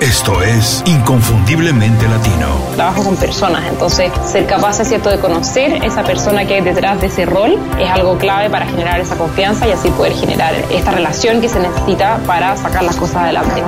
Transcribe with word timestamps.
Esto 0.00 0.42
es 0.42 0.82
Inconfundiblemente 0.84 2.06
Latino. 2.06 2.48
Trabajo 2.74 3.02
con 3.02 3.16
personas, 3.16 3.64
entonces 3.66 4.12
ser 4.30 4.44
capaz, 4.44 4.78
es 4.80 4.88
cierto, 4.88 5.08
de 5.08 5.18
conocer 5.18 5.82
esa 5.82 6.02
persona 6.02 6.44
que 6.44 6.56
hay 6.56 6.60
detrás 6.60 7.00
de 7.00 7.06
ese 7.06 7.24
rol 7.24 7.58
es 7.80 7.90
algo 7.90 8.18
clave 8.18 8.50
para 8.50 8.66
generar 8.66 9.00
esa 9.00 9.16
confianza 9.16 9.66
y 9.66 9.70
así 9.70 9.88
poder 9.88 10.12
generar 10.12 10.54
esta 10.70 10.90
relación 10.90 11.40
que 11.40 11.48
se 11.48 11.60
necesita 11.60 12.18
para 12.26 12.58
sacar 12.58 12.82
las 12.82 12.96
cosas 12.96 13.16
adelante. 13.22 13.62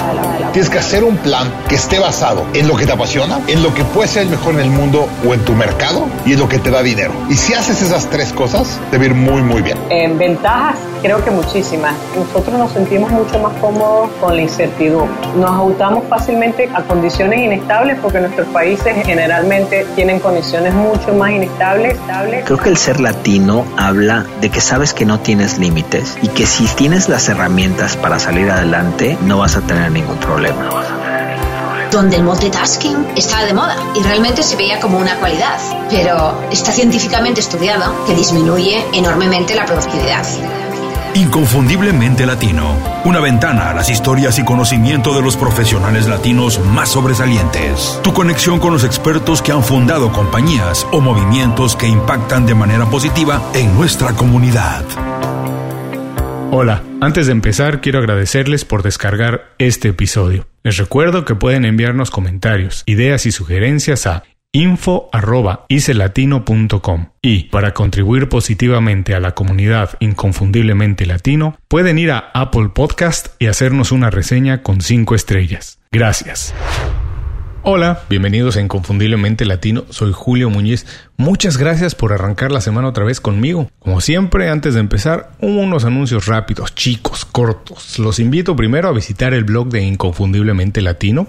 Tienes 0.52 0.68
que 0.68 0.78
hacer 0.78 1.02
un 1.02 1.16
plan 1.16 1.50
que 1.66 1.76
esté 1.76 1.98
basado 1.98 2.44
en 2.52 2.68
lo 2.68 2.76
que 2.76 2.84
te 2.84 2.92
apasiona, 2.92 3.40
en 3.46 3.62
lo 3.62 3.72
que 3.72 3.84
puede 3.84 4.08
ser 4.08 4.24
el 4.24 4.28
mejor 4.28 4.52
en 4.54 4.60
el 4.60 4.70
mundo 4.70 5.08
o 5.26 5.32
en 5.32 5.42
tu 5.46 5.54
mercado 5.54 6.08
y 6.26 6.34
en 6.34 6.40
lo 6.40 6.48
que 6.48 6.58
te 6.58 6.70
da 6.70 6.82
dinero. 6.82 7.14
Y 7.30 7.36
si 7.36 7.54
haces 7.54 7.80
esas 7.80 8.10
tres 8.10 8.34
cosas, 8.34 8.78
te 8.90 8.98
va 8.98 9.04
a 9.04 9.06
ir 9.06 9.14
muy, 9.14 9.40
muy 9.40 9.62
bien. 9.62 9.78
En 9.88 10.18
ventajas, 10.18 10.76
creo 11.02 11.22
que 11.24 11.30
muchísimas. 11.30 11.94
Nosotros 12.16 12.58
nos 12.58 12.72
sentimos 12.72 13.10
mucho 13.10 13.38
más 13.38 13.52
cómodos 13.60 14.10
con 14.20 14.36
la 14.36 14.42
incertidumbre. 14.42 15.14
Nos 15.36 15.50
ajustamos 15.50 16.04
fácilmente 16.08 16.68
a 16.74 16.82
condiciones 16.82 17.40
inestables 17.40 17.98
porque 18.00 18.20
nuestros 18.20 18.46
países 18.48 18.94
generalmente 19.04 19.86
tienen 19.94 20.20
condiciones 20.20 20.74
mucho 20.74 21.14
más 21.14 21.30
inestables. 21.30 21.98
Creo 22.44 22.58
que 22.58 22.68
el 22.68 22.76
ser 22.76 23.00
latino 23.00 23.64
habla 23.76 24.26
de 24.40 24.50
que 24.50 24.60
sabes 24.60 24.94
que 24.94 25.04
no 25.04 25.20
tienes 25.20 25.58
límites 25.58 26.16
y 26.22 26.28
que 26.28 26.46
si 26.46 26.66
tienes 26.66 27.08
las 27.08 27.28
herramientas 27.28 27.96
para 27.96 28.18
salir 28.18 28.50
adelante 28.50 29.16
no 29.22 29.38
vas 29.38 29.56
a 29.56 29.60
tener 29.60 29.90
ningún 29.90 30.16
problema 30.18 30.68
donde 31.90 32.16
el 32.16 32.22
multitasking 32.22 33.12
estaba 33.16 33.44
de 33.44 33.54
moda 33.54 33.76
y 33.94 34.02
realmente 34.02 34.42
se 34.42 34.56
veía 34.56 34.78
como 34.80 34.98
una 34.98 35.16
cualidad, 35.16 35.58
pero 35.90 36.38
está 36.50 36.70
científicamente 36.70 37.40
estudiado 37.40 38.04
que 38.06 38.14
disminuye 38.14 38.84
enormemente 38.92 39.54
la 39.54 39.64
productividad. 39.64 40.24
Inconfundiblemente 41.18 42.24
Latino, 42.26 42.78
una 43.04 43.18
ventana 43.18 43.70
a 43.70 43.74
las 43.74 43.90
historias 43.90 44.38
y 44.38 44.44
conocimiento 44.44 45.12
de 45.16 45.20
los 45.20 45.36
profesionales 45.36 46.06
latinos 46.06 46.60
más 46.60 46.90
sobresalientes. 46.90 47.98
Tu 48.04 48.14
conexión 48.14 48.60
con 48.60 48.72
los 48.72 48.84
expertos 48.84 49.42
que 49.42 49.50
han 49.50 49.64
fundado 49.64 50.12
compañías 50.12 50.86
o 50.92 51.00
movimientos 51.00 51.74
que 51.74 51.88
impactan 51.88 52.46
de 52.46 52.54
manera 52.54 52.86
positiva 52.86 53.42
en 53.52 53.74
nuestra 53.74 54.12
comunidad. 54.12 54.84
Hola, 56.52 56.84
antes 57.00 57.26
de 57.26 57.32
empezar 57.32 57.80
quiero 57.80 57.98
agradecerles 57.98 58.64
por 58.64 58.84
descargar 58.84 59.56
este 59.58 59.88
episodio. 59.88 60.46
Les 60.62 60.76
recuerdo 60.76 61.24
que 61.24 61.34
pueden 61.34 61.64
enviarnos 61.64 62.12
comentarios, 62.12 62.84
ideas 62.86 63.26
y 63.26 63.32
sugerencias 63.32 64.06
a 64.06 64.22
info.icelatino.com 64.52 67.06
y 67.20 67.44
para 67.44 67.74
contribuir 67.74 68.30
positivamente 68.30 69.14
a 69.14 69.20
la 69.20 69.34
comunidad 69.34 69.90
inconfundiblemente 70.00 71.04
latino 71.04 71.58
pueden 71.68 71.98
ir 71.98 72.12
a 72.12 72.30
Apple 72.32 72.70
Podcast 72.74 73.34
y 73.38 73.44
hacernos 73.46 73.92
una 73.92 74.08
reseña 74.10 74.62
con 74.62 74.80
5 74.80 75.14
estrellas. 75.14 75.80
Gracias. 75.92 76.54
Hola, 77.62 78.04
bienvenidos 78.08 78.56
a 78.56 78.62
Inconfundiblemente 78.62 79.44
Latino, 79.44 79.84
soy 79.90 80.12
Julio 80.14 80.48
Muñiz. 80.48 80.86
Muchas 81.18 81.58
gracias 81.58 81.94
por 81.94 82.14
arrancar 82.14 82.50
la 82.50 82.62
semana 82.62 82.88
otra 82.88 83.04
vez 83.04 83.20
conmigo. 83.20 83.70
Como 83.80 84.00
siempre, 84.00 84.48
antes 84.48 84.72
de 84.72 84.80
empezar, 84.80 85.32
unos 85.40 85.84
anuncios 85.84 86.24
rápidos, 86.26 86.74
chicos, 86.74 87.26
cortos. 87.26 87.98
Los 87.98 88.18
invito 88.20 88.56
primero 88.56 88.88
a 88.88 88.92
visitar 88.92 89.34
el 89.34 89.44
blog 89.44 89.68
de 89.68 89.82
Inconfundiblemente 89.82 90.80
Latino 90.80 91.26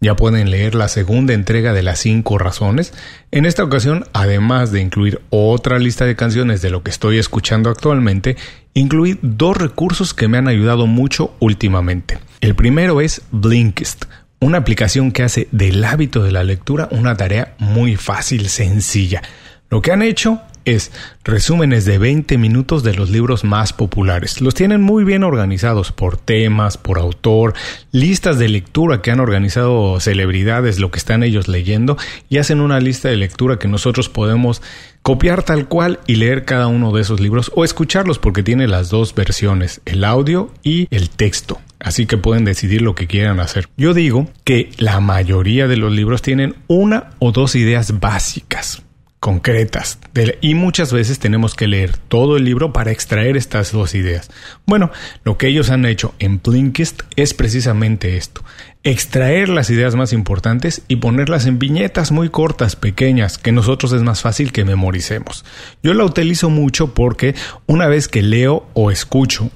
ya 0.00 0.16
pueden 0.16 0.50
leer 0.50 0.74
la 0.74 0.88
segunda 0.88 1.34
entrega 1.34 1.72
de 1.72 1.82
las 1.82 1.98
cinco 1.98 2.38
razones. 2.38 2.92
En 3.30 3.44
esta 3.44 3.62
ocasión, 3.62 4.06
además 4.12 4.72
de 4.72 4.80
incluir 4.80 5.20
otra 5.30 5.78
lista 5.78 6.06
de 6.06 6.16
canciones 6.16 6.62
de 6.62 6.70
lo 6.70 6.82
que 6.82 6.90
estoy 6.90 7.18
escuchando 7.18 7.70
actualmente, 7.70 8.36
incluí 8.74 9.18
dos 9.22 9.56
recursos 9.56 10.14
que 10.14 10.28
me 10.28 10.38
han 10.38 10.48
ayudado 10.48 10.86
mucho 10.86 11.34
últimamente. 11.38 12.18
El 12.40 12.54
primero 12.54 13.00
es 13.00 13.22
Blinkist, 13.30 14.06
una 14.40 14.58
aplicación 14.58 15.12
que 15.12 15.22
hace 15.22 15.48
del 15.52 15.84
hábito 15.84 16.22
de 16.22 16.32
la 16.32 16.44
lectura 16.44 16.88
una 16.90 17.16
tarea 17.16 17.54
muy 17.58 17.96
fácil, 17.96 18.48
sencilla. 18.48 19.22
Lo 19.68 19.82
que 19.82 19.92
han 19.92 20.02
hecho 20.02 20.40
es 20.64 20.92
resúmenes 21.24 21.84
de 21.84 21.98
20 21.98 22.38
minutos 22.38 22.82
de 22.82 22.94
los 22.94 23.10
libros 23.10 23.44
más 23.44 23.72
populares. 23.72 24.40
Los 24.40 24.54
tienen 24.54 24.80
muy 24.80 25.04
bien 25.04 25.24
organizados 25.24 25.92
por 25.92 26.16
temas, 26.16 26.76
por 26.76 26.98
autor, 26.98 27.54
listas 27.92 28.38
de 28.38 28.48
lectura 28.48 29.02
que 29.02 29.10
han 29.10 29.20
organizado 29.20 30.00
celebridades, 30.00 30.78
lo 30.78 30.90
que 30.90 30.98
están 30.98 31.22
ellos 31.22 31.48
leyendo, 31.48 31.96
y 32.28 32.38
hacen 32.38 32.60
una 32.60 32.80
lista 32.80 33.08
de 33.08 33.16
lectura 33.16 33.58
que 33.58 33.68
nosotros 33.68 34.08
podemos 34.08 34.62
copiar 35.02 35.42
tal 35.42 35.66
cual 35.66 36.00
y 36.06 36.16
leer 36.16 36.44
cada 36.44 36.66
uno 36.66 36.92
de 36.92 37.02
esos 37.02 37.20
libros 37.20 37.50
o 37.54 37.64
escucharlos 37.64 38.18
porque 38.18 38.42
tiene 38.42 38.68
las 38.68 38.90
dos 38.90 39.14
versiones, 39.14 39.80
el 39.86 40.04
audio 40.04 40.52
y 40.62 40.88
el 40.90 41.10
texto. 41.10 41.60
Así 41.78 42.04
que 42.04 42.18
pueden 42.18 42.44
decidir 42.44 42.82
lo 42.82 42.94
que 42.94 43.06
quieran 43.06 43.40
hacer. 43.40 43.68
Yo 43.78 43.94
digo 43.94 44.28
que 44.44 44.70
la 44.76 45.00
mayoría 45.00 45.66
de 45.66 45.78
los 45.78 45.90
libros 45.90 46.20
tienen 46.20 46.56
una 46.68 47.10
o 47.18 47.32
dos 47.32 47.54
ideas 47.54 48.00
básicas 48.00 48.82
concretas 49.20 49.98
y 50.40 50.54
muchas 50.54 50.92
veces 50.94 51.18
tenemos 51.18 51.54
que 51.54 51.66
leer 51.66 51.98
todo 51.98 52.38
el 52.38 52.44
libro 52.44 52.72
para 52.72 52.90
extraer 52.90 53.36
estas 53.36 53.70
dos 53.70 53.94
ideas. 53.94 54.30
Bueno, 54.66 54.90
lo 55.24 55.36
que 55.36 55.48
ellos 55.48 55.70
han 55.70 55.84
hecho 55.84 56.14
en 56.18 56.40
Blinkist 56.42 57.02
es 57.16 57.34
precisamente 57.34 58.16
esto, 58.16 58.42
extraer 58.82 59.50
las 59.50 59.68
ideas 59.68 59.94
más 59.94 60.14
importantes 60.14 60.82
y 60.88 60.96
ponerlas 60.96 61.44
en 61.46 61.58
viñetas 61.58 62.12
muy 62.12 62.30
cortas, 62.30 62.76
pequeñas, 62.76 63.36
que 63.36 63.52
nosotros 63.52 63.92
es 63.92 64.02
más 64.02 64.22
fácil 64.22 64.52
que 64.52 64.64
memoricemos. 64.64 65.44
Yo 65.82 65.92
la 65.92 66.04
utilizo 66.04 66.48
mucho 66.48 66.94
porque 66.94 67.34
una 67.66 67.88
vez 67.88 68.08
que 68.08 68.22
leo 68.22 68.66
o 68.72 68.90
escucho 68.90 69.50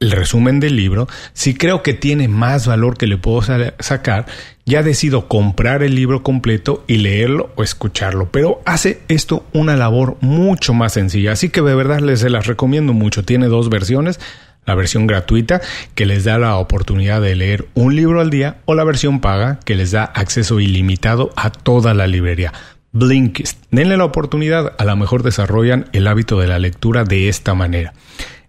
el 0.00 0.10
resumen 0.10 0.60
del 0.60 0.76
libro, 0.76 1.08
si 1.32 1.54
creo 1.54 1.82
que 1.82 1.94
tiene 1.94 2.28
más 2.28 2.66
valor 2.66 2.96
que 2.96 3.06
le 3.06 3.16
puedo 3.16 3.42
sacar, 3.78 4.26
ya 4.64 4.82
decido 4.82 5.28
comprar 5.28 5.82
el 5.82 5.94
libro 5.94 6.22
completo 6.22 6.84
y 6.86 6.98
leerlo 6.98 7.50
o 7.56 7.62
escucharlo. 7.62 8.30
Pero 8.30 8.60
hace 8.66 9.00
esto 9.08 9.46
una 9.52 9.76
labor 9.76 10.18
mucho 10.20 10.74
más 10.74 10.92
sencilla. 10.92 11.32
Así 11.32 11.48
que 11.48 11.62
de 11.62 11.74
verdad 11.74 12.00
les 12.00 12.20
se 12.20 12.30
las 12.30 12.46
recomiendo 12.46 12.92
mucho. 12.92 13.24
Tiene 13.24 13.46
dos 13.46 13.70
versiones. 13.70 14.20
La 14.66 14.74
versión 14.74 15.06
gratuita 15.06 15.60
que 15.94 16.06
les 16.06 16.24
da 16.24 16.38
la 16.38 16.56
oportunidad 16.56 17.22
de 17.22 17.36
leer 17.36 17.68
un 17.74 17.94
libro 17.94 18.20
al 18.20 18.30
día 18.30 18.58
o 18.64 18.74
la 18.74 18.82
versión 18.82 19.20
paga 19.20 19.60
que 19.64 19.76
les 19.76 19.92
da 19.92 20.02
acceso 20.02 20.58
ilimitado 20.58 21.30
a 21.36 21.50
toda 21.50 21.94
la 21.94 22.08
librería. 22.08 22.52
Blinkist. 22.90 23.62
Denle 23.70 23.96
la 23.96 24.04
oportunidad, 24.04 24.72
a 24.76 24.84
lo 24.84 24.96
mejor 24.96 25.22
desarrollan 25.22 25.88
el 25.92 26.08
hábito 26.08 26.40
de 26.40 26.48
la 26.48 26.58
lectura 26.58 27.04
de 27.04 27.28
esta 27.28 27.54
manera. 27.54 27.92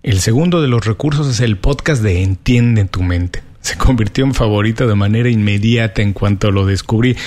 El 0.08 0.22
segundo 0.22 0.62
de 0.62 0.70
los 0.70 0.86
recursos 0.86 1.28
es 1.28 1.42
el 1.42 1.58
podcast 1.58 2.02
de 2.02 2.24
Entiende 2.24 2.86
tu 2.86 3.04
mente. 3.04 3.44
Se 3.60 3.78
convirtió 3.78 4.24
en 4.24 4.34
favorito 4.34 4.88
de 4.88 4.96
manera 4.96 5.28
inmediata 5.28 6.02
en 6.02 6.14
cuanto 6.14 6.50
lo 6.50 6.66
descubrí. 6.66 7.18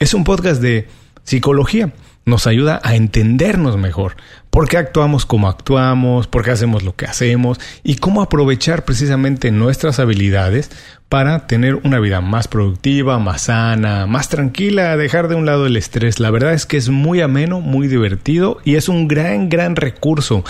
Es 0.00 0.14
un 0.14 0.24
podcast 0.24 0.60
de 0.60 0.88
psicología. 1.22 1.92
Nos 2.24 2.48
ayuda 2.48 2.80
a 2.82 2.96
entendernos 2.96 3.76
mejor. 3.76 4.16
¿Por 4.50 4.68
qué 4.68 4.78
actuamos 4.78 5.26
como 5.26 5.48
actuamos? 5.48 6.26
¿Por 6.26 6.42
qué 6.42 6.50
hacemos 6.50 6.82
lo 6.82 6.96
que 6.96 7.04
hacemos? 7.04 7.60
Y 7.84 7.98
cómo 7.98 8.20
aprovechar 8.20 8.84
precisamente 8.84 9.52
nuestras 9.52 10.00
habilidades 10.00 10.72
para 11.08 11.46
tener 11.46 11.76
una 11.84 12.00
vida 12.00 12.20
más 12.20 12.48
productiva, 12.48 13.20
más 13.20 13.42
sana, 13.42 14.06
más 14.06 14.28
tranquila, 14.28 14.96
dejar 14.96 15.28
de 15.28 15.36
un 15.36 15.46
lado 15.46 15.66
el 15.66 15.76
estrés. 15.76 16.18
La 16.18 16.32
verdad 16.32 16.52
es 16.52 16.66
que 16.66 16.78
es 16.78 16.88
muy 16.88 17.20
ameno, 17.20 17.60
muy 17.60 17.86
divertido 17.86 18.58
y 18.64 18.74
es 18.74 18.88
un 18.88 19.06
gran, 19.06 19.48
gran 19.48 19.76
recurso 19.76 20.42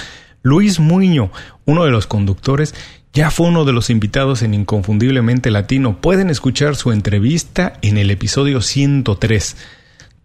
Luis 0.44 0.78
Muño, 0.78 1.30
uno 1.64 1.86
de 1.86 1.90
los 1.90 2.06
conductores, 2.06 2.74
ya 3.14 3.30
fue 3.30 3.48
uno 3.48 3.64
de 3.64 3.72
los 3.72 3.88
invitados 3.88 4.42
en 4.42 4.52
Inconfundiblemente 4.52 5.50
Latino. 5.50 6.02
Pueden 6.02 6.28
escuchar 6.28 6.76
su 6.76 6.92
entrevista 6.92 7.78
en 7.80 7.96
el 7.96 8.10
episodio 8.10 8.60
103. 8.60 9.56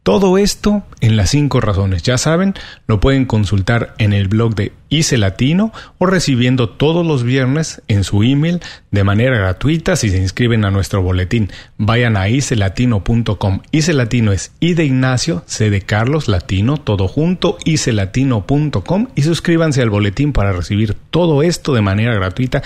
Todo 0.10 0.40
esto 0.40 0.82
en 1.02 1.18
las 1.18 1.30
cinco 1.30 1.62
razones. 1.62 2.02
Ya 2.02 2.18
saben, 2.18 2.56
lo 2.88 3.00
pueden 3.00 3.26
consultar 3.26 3.94
en 4.00 4.12
el 4.12 4.28
blog 4.28 4.56
de 4.56 4.74
Ice 4.90 5.20
Latino 5.20 5.72
o 6.00 6.08
recibiendo 6.08 6.68
todos 6.68 7.06
los 7.06 7.22
viernes 7.22 7.84
en 7.88 8.04
su 8.04 8.24
email 8.24 8.60
de 8.90 9.04
manera 9.04 9.38
gratuita 9.38 9.96
si 9.96 10.10
se 10.10 10.18
inscriben 10.18 10.66
a 10.66 10.72
nuestro 10.72 11.04
boletín. 11.04 11.52
Vayan 11.78 12.18
a 12.18 12.28
icelatino.com. 12.28 13.62
Ice 13.70 13.94
Latino 13.94 14.32
es 14.32 14.52
I 14.60 14.74
de 14.74 14.86
Ignacio, 14.86 15.44
C 15.46 15.70
de 15.70 15.82
Carlos, 15.82 16.28
Latino, 16.28 16.78
todo 16.78 17.08
junto, 17.08 17.60
icelatino.com 17.64 19.10
y 19.14 19.22
suscríbanse 19.22 19.84
al 19.84 19.92
boletín 19.92 20.34
para 20.34 20.54
recibir 20.54 20.96
todo 21.12 21.44
esto 21.44 21.76
de 21.76 21.82
manera 21.82 22.16
gratuita 22.16 22.64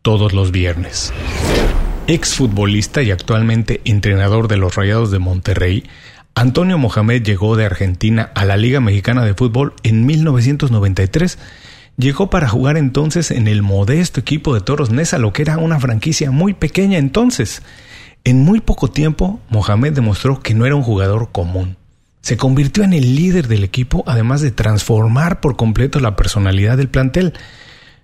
todos 0.00 0.32
los 0.32 0.50
viernes. 0.50 1.12
Exfutbolista 2.06 3.02
y 3.02 3.10
actualmente 3.10 3.82
entrenador 3.84 4.48
de 4.48 4.56
los 4.56 4.76
Rayados 4.76 5.10
de 5.10 5.18
Monterrey, 5.18 5.84
Antonio 6.38 6.76
Mohamed 6.76 7.22
llegó 7.22 7.56
de 7.56 7.64
Argentina 7.64 8.30
a 8.34 8.44
la 8.44 8.58
Liga 8.58 8.78
Mexicana 8.78 9.24
de 9.24 9.32
Fútbol 9.32 9.72
en 9.82 10.04
1993. 10.04 11.38
Llegó 11.96 12.28
para 12.28 12.46
jugar 12.46 12.76
entonces 12.76 13.30
en 13.30 13.48
el 13.48 13.62
modesto 13.62 14.20
equipo 14.20 14.52
de 14.52 14.60
Toros 14.60 14.90
Nesa, 14.90 15.16
lo 15.16 15.32
que 15.32 15.40
era 15.40 15.56
una 15.56 15.80
franquicia 15.80 16.30
muy 16.30 16.52
pequeña 16.52 16.98
entonces. 16.98 17.62
En 18.22 18.44
muy 18.44 18.60
poco 18.60 18.90
tiempo, 18.90 19.40
Mohamed 19.48 19.94
demostró 19.94 20.42
que 20.42 20.52
no 20.52 20.66
era 20.66 20.74
un 20.74 20.82
jugador 20.82 21.30
común. 21.32 21.78
Se 22.20 22.36
convirtió 22.36 22.84
en 22.84 22.92
el 22.92 23.16
líder 23.16 23.48
del 23.48 23.64
equipo, 23.64 24.04
además 24.06 24.42
de 24.42 24.50
transformar 24.50 25.40
por 25.40 25.56
completo 25.56 26.00
la 26.00 26.16
personalidad 26.16 26.76
del 26.76 26.90
plantel. 26.90 27.32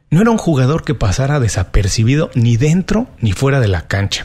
No 0.08 0.22
era 0.22 0.30
un 0.30 0.38
jugador 0.38 0.84
que 0.84 0.94
pasara 0.94 1.38
desapercibido 1.38 2.30
ni 2.34 2.56
dentro 2.56 3.08
ni 3.20 3.32
fuera 3.32 3.60
de 3.60 3.68
la 3.68 3.88
cancha. 3.88 4.24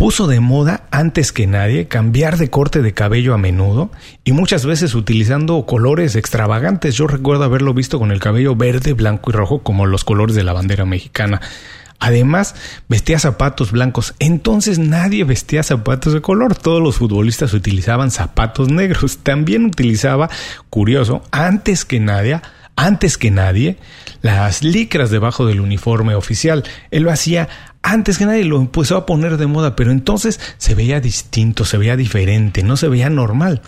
Puso 0.00 0.26
de 0.26 0.40
moda 0.40 0.84
antes 0.90 1.30
que 1.30 1.46
nadie 1.46 1.86
cambiar 1.86 2.38
de 2.38 2.48
corte 2.48 2.80
de 2.80 2.94
cabello 2.94 3.34
a 3.34 3.36
menudo 3.36 3.90
y 4.24 4.32
muchas 4.32 4.64
veces 4.64 4.94
utilizando 4.94 5.66
colores 5.66 6.16
extravagantes. 6.16 6.94
Yo 6.94 7.06
recuerdo 7.06 7.44
haberlo 7.44 7.74
visto 7.74 7.98
con 7.98 8.10
el 8.10 8.18
cabello 8.18 8.56
verde, 8.56 8.94
blanco 8.94 9.28
y 9.28 9.34
rojo 9.34 9.62
como 9.62 9.84
los 9.84 10.04
colores 10.04 10.34
de 10.34 10.42
la 10.42 10.54
bandera 10.54 10.86
mexicana. 10.86 11.42
Además, 11.98 12.54
vestía 12.88 13.18
zapatos 13.18 13.72
blancos. 13.72 14.14
Entonces 14.20 14.78
nadie 14.78 15.24
vestía 15.24 15.62
zapatos 15.62 16.14
de 16.14 16.22
color. 16.22 16.56
Todos 16.56 16.82
los 16.82 16.96
futbolistas 16.96 17.52
utilizaban 17.52 18.10
zapatos 18.10 18.70
negros. 18.70 19.18
También 19.22 19.66
utilizaba, 19.66 20.30
curioso, 20.70 21.24
antes 21.30 21.84
que 21.84 22.00
nadie, 22.00 22.40
antes 22.74 23.18
que 23.18 23.30
nadie, 23.30 23.76
las 24.22 24.62
licras 24.62 25.10
debajo 25.10 25.44
del 25.44 25.60
uniforme 25.60 26.14
oficial. 26.14 26.64
Él 26.90 27.02
lo 27.02 27.10
hacía 27.10 27.50
antes 27.82 28.18
que 28.18 28.26
nadie, 28.26 28.44
lo 28.44 28.58
empezó 28.58 28.96
a 28.96 29.06
poner 29.06 29.36
de 29.36 29.46
moda, 29.46 29.74
pero 29.76 29.90
entonces 29.90 30.38
se 30.58 30.74
veía 30.74 31.00
distinto, 31.00 31.64
se 31.64 31.78
veía 31.78 31.96
diferente, 31.96 32.62
no 32.62 32.76
se 32.76 32.88
veía 32.88 33.10
normal. 33.10 33.62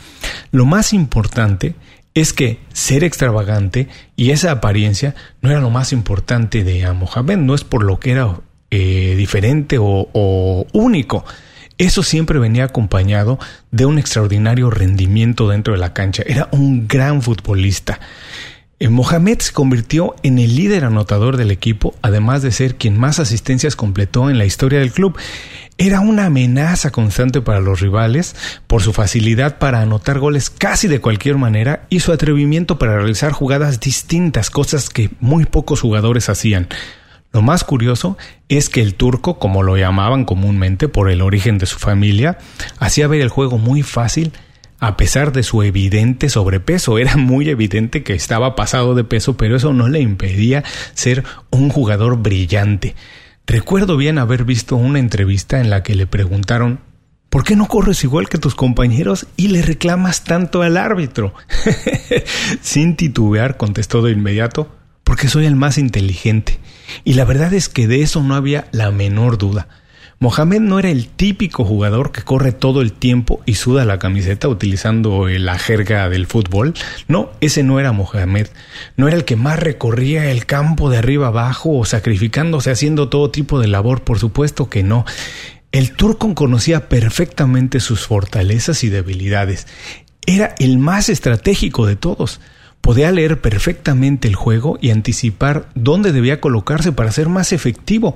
Lo 0.51 0.67
más 0.67 0.93
importante 0.93 1.75
es 2.15 2.33
que 2.33 2.59
ser 2.73 3.05
extravagante 3.05 3.89
y 4.17 4.31
esa 4.31 4.51
apariencia 4.51 5.15
no 5.41 5.51
era 5.51 5.61
lo 5.61 5.71
más 5.71 5.93
importante 5.93 6.63
de 6.63 6.91
Mohamed, 6.93 7.39
no 7.39 7.55
es 7.55 7.65
por 7.65 7.85
lo 7.85 7.99
que 7.99 8.13
era 8.13 8.41
eh, 8.71 9.15
diferente 9.17 9.79
o, 9.79 10.09
o 10.13 10.67
único. 10.73 11.25
Eso 11.79 12.03
siempre 12.03 12.39
venía 12.39 12.65
acompañado 12.65 13.39
de 13.71 13.87
un 13.87 13.99
extraordinario 13.99 14.71
rendimiento 14.71 15.49
dentro 15.49 15.73
de 15.73 15.81
la 15.81 15.95
cancha. 15.95 16.23
Era 16.27 16.49
un 16.53 16.87
gran 16.87 17.23
futbolista. 17.23 17.99
Eh, 18.83 18.89
Mohamed 18.89 19.39
se 19.39 19.53
convirtió 19.53 20.17
en 20.25 20.41
el 20.41 20.57
líder 20.57 20.85
anotador 20.85 21.37
del 21.37 21.53
equipo, 21.53 21.95
además 22.03 22.43
de 22.43 22.51
ser 22.51 22.75
quien 22.75 22.99
más 22.99 23.21
asistencias 23.21 23.77
completó 23.77 24.29
en 24.29 24.39
la 24.39 24.45
historia 24.45 24.81
del 24.81 24.91
club. 24.91 25.17
Era 25.79 26.01
una 26.01 26.27
amenaza 26.27 26.91
constante 26.91 27.41
para 27.41 27.61
los 27.61 27.79
rivales 27.79 28.35
por 28.67 28.83
su 28.83 28.93
facilidad 28.93 29.59
para 29.59 29.83
anotar 29.83 30.19
goles 30.19 30.51
casi 30.51 30.89
de 30.89 31.01
cualquier 31.01 31.37
manera 31.37 31.87
y 31.91 32.01
su 32.01 32.11
atrevimiento 32.11 32.77
para 32.81 32.97
realizar 32.97 33.31
jugadas 33.31 33.79
distintas, 33.79 34.51
cosas 34.51 34.91
que 34.91 35.11
muy 35.21 35.45
pocos 35.45 35.81
jugadores 35.81 36.29
hacían. 36.29 36.67
Lo 37.33 37.41
más 37.41 37.63
curioso 37.63 38.19
es 38.49 38.69
que 38.69 38.83
el 38.83 38.97
turco, 38.97 39.39
como 39.39 39.63
lo 39.63 39.77
llamaban 39.77 40.25
comúnmente 40.25 40.89
por 40.89 41.09
el 41.09 41.23
origen 41.23 41.57
de 41.59 41.67
su 41.67 41.79
familia, 41.79 42.37
hacía 42.81 43.07
ver 43.07 43.21
el 43.21 43.29
juego 43.29 43.59
muy 43.59 43.85
fácil 43.85 44.33
a 44.83 44.97
pesar 44.97 45.31
de 45.31 45.45
su 45.45 45.63
evidente 45.63 46.29
sobrepeso. 46.29 46.99
Era 46.99 47.17
muy 47.17 47.49
evidente 47.49 48.03
que 48.03 48.15
estaba 48.15 48.57
pasado 48.57 48.97
de 48.97 49.05
peso, 49.05 49.37
pero 49.37 49.55
eso 49.55 49.73
no 49.73 49.87
le 49.87 50.01
impedía 50.01 50.65
ser 50.95 51.23
un 51.51 51.69
jugador 51.69 52.17
brillante. 52.19 52.97
Recuerdo 53.47 53.97
bien 53.97 54.19
haber 54.19 54.45
visto 54.45 54.75
una 54.75 54.99
entrevista 54.99 55.61
en 55.61 55.71
la 55.71 55.85
que 55.85 55.95
le 55.95 56.09
preguntaron 56.09 56.81
¿Por 57.29 57.45
qué 57.45 57.55
no 57.55 57.69
corres 57.69 58.03
igual 58.03 58.29
que 58.29 58.39
tus 58.39 58.57
compañeros 58.57 59.29
y 59.37 59.49
le 59.49 59.63
reclamas 59.63 60.25
tanto 60.25 60.63
al 60.63 60.77
árbitro? 60.77 61.33
Sin 62.61 62.97
titubear 62.97 63.57
contestó 63.57 64.03
de 64.03 64.11
inmediato, 64.11 64.69
porque 65.05 65.29
soy 65.29 65.47
el 65.47 65.57
más 65.57 65.79
inteligente. 65.79 66.59
Y 67.05 67.15
la 67.15 67.25
verdad 67.25 67.55
es 67.55 67.69
que 67.69 67.87
de 67.87 68.03
eso 68.03 68.23
no 68.23 68.35
había 68.35 68.67
la 68.73 68.91
menor 68.91 69.39
duda. 69.39 69.69
Mohamed 70.23 70.61
no 70.61 70.79
era 70.79 70.89
el 70.89 71.09
típico 71.09 71.65
jugador 71.65 72.13
que 72.13 72.23
corre 72.23 72.53
todo 72.53 72.81
el 72.81 72.93
tiempo 72.93 73.43
y 73.45 73.55
suda 73.55 73.85
la 73.85 73.99
camiseta 73.99 74.47
utilizando 74.47 75.27
la 75.27 75.59
jerga 75.59 76.09
del 76.09 76.29
fútbol. 76.29 76.75
No, 77.09 77.33
ese 77.41 77.65
no 77.65 77.81
era 77.81 77.91
Mohamed. 77.91 78.47
No 78.97 79.09
era 79.09 79.17
el 79.17 79.25
que 79.25 79.35
más 79.35 79.59
recorría 79.59 80.31
el 80.31 80.47
campo 80.47 80.91
de 80.91 80.99
arriba 80.99 81.27
abajo 81.27 81.77
o 81.77 81.85
sacrificándose 81.85 82.71
haciendo 82.71 83.09
todo 83.09 83.33
tipo 83.33 83.59
de 83.59 83.67
labor, 83.67 84.05
por 84.05 84.21
supuesto 84.21 84.71
que 84.71 84.85
no. 84.85 85.05
El 85.73 85.91
turco 85.91 86.33
conocía 86.37 86.89
perfectamente 86.89 87.81
sus 87.81 88.07
fortalezas 88.07 88.85
y 88.85 88.91
debilidades. 88.91 89.67
Era 90.25 90.55
el 90.61 90.79
más 90.79 91.09
estratégico 91.09 91.85
de 91.85 91.97
todos. 91.97 92.41
Podía 92.81 93.11
leer 93.11 93.41
perfectamente 93.41 94.29
el 94.29 94.37
juego 94.37 94.79
y 94.81 94.91
anticipar 94.91 95.69
dónde 95.75 96.13
debía 96.13 96.41
colocarse 96.41 96.93
para 96.93 97.11
ser 97.11 97.29
más 97.29 97.53
efectivo. 97.53 98.15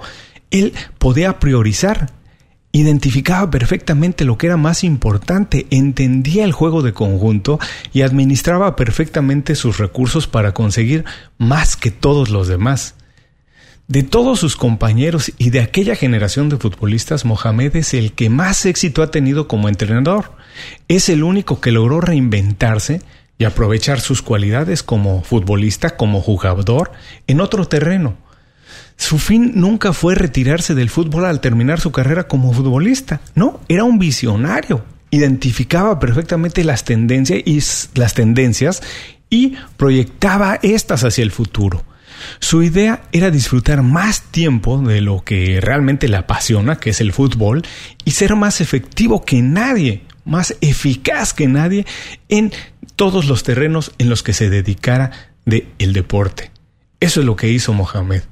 Él 0.50 0.74
podía 0.98 1.38
priorizar, 1.38 2.10
identificaba 2.72 3.50
perfectamente 3.50 4.24
lo 4.24 4.36
que 4.38 4.46
era 4.46 4.56
más 4.56 4.84
importante, 4.84 5.66
entendía 5.70 6.44
el 6.44 6.52
juego 6.52 6.82
de 6.82 6.92
conjunto 6.92 7.58
y 7.92 8.02
administraba 8.02 8.76
perfectamente 8.76 9.54
sus 9.54 9.78
recursos 9.78 10.26
para 10.26 10.52
conseguir 10.52 11.04
más 11.38 11.76
que 11.76 11.90
todos 11.90 12.28
los 12.30 12.48
demás. 12.48 12.94
De 13.88 14.02
todos 14.02 14.40
sus 14.40 14.56
compañeros 14.56 15.32
y 15.38 15.50
de 15.50 15.60
aquella 15.60 15.94
generación 15.94 16.48
de 16.48 16.56
futbolistas, 16.56 17.24
Mohamed 17.24 17.76
es 17.76 17.94
el 17.94 18.12
que 18.12 18.28
más 18.28 18.66
éxito 18.66 19.00
ha 19.00 19.12
tenido 19.12 19.46
como 19.46 19.68
entrenador. 19.68 20.32
Es 20.88 21.08
el 21.08 21.22
único 21.22 21.60
que 21.60 21.70
logró 21.70 22.00
reinventarse 22.00 23.00
y 23.38 23.44
aprovechar 23.44 24.00
sus 24.00 24.22
cualidades 24.22 24.82
como 24.82 25.22
futbolista, 25.22 25.96
como 25.96 26.20
jugador, 26.20 26.90
en 27.28 27.40
otro 27.40 27.66
terreno 27.66 28.16
su 28.96 29.18
fin 29.18 29.52
nunca 29.54 29.92
fue 29.92 30.14
retirarse 30.14 30.74
del 30.74 30.90
fútbol 30.90 31.26
al 31.26 31.40
terminar 31.40 31.80
su 31.80 31.92
carrera 31.92 32.26
como 32.28 32.52
futbolista. 32.52 33.20
No, 33.34 33.60
era 33.68 33.84
un 33.84 33.98
visionario. 33.98 34.84
Identificaba 35.10 35.98
perfectamente 35.98 36.64
las 36.64 36.84
tendencias 36.84 37.40
y, 37.44 37.62
las 37.98 38.14
tendencias 38.14 38.82
y 39.30 39.56
proyectaba 39.76 40.58
estas 40.62 41.04
hacia 41.04 41.22
el 41.22 41.30
futuro. 41.30 41.84
Su 42.38 42.62
idea 42.62 43.02
era 43.12 43.30
disfrutar 43.30 43.82
más 43.82 44.22
tiempo 44.22 44.78
de 44.78 45.00
lo 45.00 45.22
que 45.22 45.60
realmente 45.60 46.08
le 46.08 46.16
apasiona, 46.16 46.76
que 46.76 46.90
es 46.90 47.00
el 47.00 47.12
fútbol, 47.12 47.62
y 48.04 48.12
ser 48.12 48.34
más 48.36 48.60
efectivo 48.60 49.24
que 49.24 49.42
nadie, 49.42 50.02
más 50.24 50.56
eficaz 50.60 51.34
que 51.34 51.46
nadie 51.46 51.86
en 52.28 52.52
todos 52.96 53.26
los 53.26 53.42
terrenos 53.42 53.92
en 53.98 54.08
los 54.08 54.22
que 54.22 54.32
se 54.32 54.50
dedicara 54.50 55.10
del 55.44 55.68
el 55.78 55.92
deporte. 55.92 56.50
Eso 57.00 57.20
es 57.20 57.26
lo 57.26 57.36
que 57.36 57.50
hizo 57.50 57.72
Mohamed. 57.72 58.22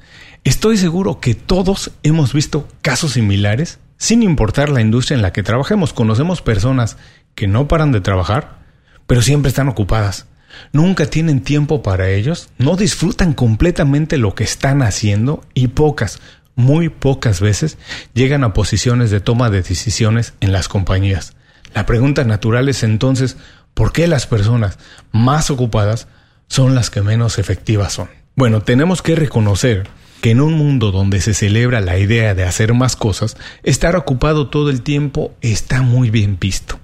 Estoy 0.45 0.77
seguro 0.77 1.21
que 1.21 1.35
todos 1.35 1.93
hemos 2.03 2.35
visto 2.35 2.69
casos 2.83 3.13
similares, 3.13 3.79
sin 3.97 4.23
importar 4.23 4.69
la 4.69 4.83
industria 4.83 5.17
en 5.17 5.23
la 5.23 5.33
que 5.33 5.43
trabajemos. 5.43 5.95
Conocemos 5.95 6.43
personas 6.43 6.99
que 7.35 7.47
no 7.47 7.67
paran 7.67 7.93
de 7.93 8.03
trabajar, 8.03 8.59
pero 9.07 9.23
siempre 9.23 9.49
están 9.49 9.71
ocupadas. 9.71 10.27
Nunca 10.75 11.07
tienen 11.07 11.41
tiempo 11.41 11.83
para 11.83 12.11
ellos, 12.11 12.51
no 12.59 12.77
disfrutan 12.77 13.33
completamente 13.33 14.19
lo 14.19 14.35
que 14.35 14.45
están 14.45 14.83
haciendo 14.83 15.43
y 15.55 15.69
pocas, 15.69 16.21
muy 16.57 16.91
pocas 16.91 17.41
veces 17.41 17.79
llegan 18.13 18.45
a 18.45 18.53
posiciones 18.53 19.11
de 19.11 19.21
toma 19.21 19.49
de 19.49 19.63
decisiones 19.63 20.35
en 20.41 20.53
las 20.53 20.69
compañías. 20.69 21.35
La 21.75 21.87
pregunta 21.87 22.23
natural 22.25 22.69
es 22.69 22.83
entonces, 22.83 23.39
¿por 23.73 23.93
qué 23.93 24.07
las 24.07 24.27
personas 24.27 24.79
más 25.11 25.51
ocupadas 25.51 26.07
son 26.49 26.75
las 26.75 26.91
que 26.91 27.01
menos 27.01 27.39
efectivas 27.39 27.95
son? 27.95 28.11
Bueno, 28.37 28.63
tenemos 28.63 29.01
que 29.01 29.17
reconocer 29.17 29.89
que 30.25 30.31
en 30.31 30.41
un 30.41 30.55
mundo 30.55 30.91
donde 30.91 31.21
se 31.21 31.35
celebra 31.35 31.83
la 31.83 31.99
idea 31.99 32.35
de 32.35 32.45
hacer 32.45 32.73
más 32.73 32.97
cosas, 32.97 33.37
estar 33.63 33.95
ocupado 33.95 34.49
todo 34.49 34.71
el 34.71 34.81
tiempo 34.81 35.35
está 35.43 35.83
muy 35.83 36.09
bien 36.09 36.39
visto. 36.41 36.79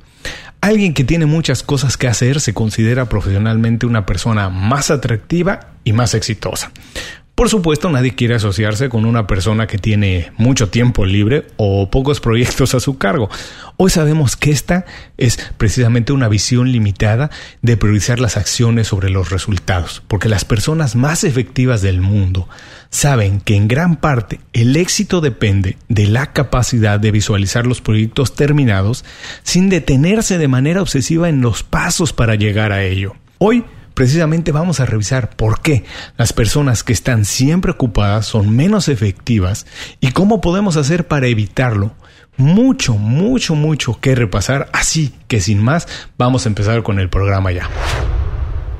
Alguien 0.60 0.92
que 0.92 1.04
tiene 1.04 1.24
muchas 1.24 1.62
cosas 1.62 1.96
que 1.96 2.06
hacer 2.06 2.42
se 2.42 2.52
considera 2.52 3.08
profesionalmente 3.08 3.86
una 3.86 4.04
persona 4.04 4.50
más 4.50 4.90
atractiva 4.90 5.70
y 5.84 5.94
más 5.94 6.12
exitosa. 6.12 6.70
Por 7.40 7.48
supuesto, 7.48 7.88
nadie 7.88 8.14
quiere 8.14 8.34
asociarse 8.34 8.90
con 8.90 9.06
una 9.06 9.26
persona 9.26 9.66
que 9.66 9.78
tiene 9.78 10.30
mucho 10.36 10.68
tiempo 10.68 11.06
libre 11.06 11.46
o 11.56 11.88
pocos 11.88 12.20
proyectos 12.20 12.74
a 12.74 12.80
su 12.80 12.98
cargo. 12.98 13.30
Hoy 13.78 13.88
sabemos 13.88 14.36
que 14.36 14.50
esta 14.50 14.84
es 15.16 15.38
precisamente 15.56 16.12
una 16.12 16.28
visión 16.28 16.70
limitada 16.70 17.30
de 17.62 17.78
priorizar 17.78 18.20
las 18.20 18.36
acciones 18.36 18.88
sobre 18.88 19.08
los 19.08 19.30
resultados, 19.30 20.02
porque 20.06 20.28
las 20.28 20.44
personas 20.44 20.94
más 20.94 21.24
efectivas 21.24 21.80
del 21.80 22.02
mundo 22.02 22.46
saben 22.90 23.40
que 23.40 23.56
en 23.56 23.68
gran 23.68 23.96
parte 23.96 24.40
el 24.52 24.76
éxito 24.76 25.20
depende 25.20 25.78
de 25.88 26.06
la 26.06 26.32
capacidad 26.32 27.00
de 27.00 27.12
visualizar 27.12 27.66
los 27.66 27.80
proyectos 27.80 28.34
terminados 28.34 29.04
sin 29.42 29.68
detenerse 29.68 30.38
de 30.38 30.48
manera 30.48 30.82
obsesiva 30.82 31.28
en 31.28 31.40
los 31.40 31.62
pasos 31.62 32.12
para 32.12 32.34
llegar 32.34 32.72
a 32.72 32.82
ello. 32.82 33.14
Hoy 33.38 33.64
precisamente 33.94 34.52
vamos 34.52 34.80
a 34.80 34.86
revisar 34.86 35.30
por 35.30 35.60
qué 35.60 35.84
las 36.16 36.32
personas 36.32 36.82
que 36.82 36.92
están 36.92 37.24
siempre 37.24 37.72
ocupadas 37.72 38.26
son 38.26 38.54
menos 38.54 38.88
efectivas 38.88 39.66
y 40.00 40.10
cómo 40.10 40.40
podemos 40.40 40.76
hacer 40.76 41.06
para 41.06 41.28
evitarlo. 41.28 41.94
Mucho, 42.36 42.94
mucho, 42.94 43.54
mucho 43.54 44.00
que 44.00 44.14
repasar, 44.14 44.68
así 44.72 45.14
que 45.28 45.40
sin 45.40 45.62
más 45.62 45.86
vamos 46.16 46.46
a 46.46 46.48
empezar 46.48 46.82
con 46.82 46.98
el 46.98 47.10
programa 47.10 47.52
ya. 47.52 47.68